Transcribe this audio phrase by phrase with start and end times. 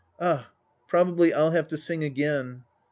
[0.19, 0.49] Ah.
[0.87, 2.63] Probably I'll have to sing again.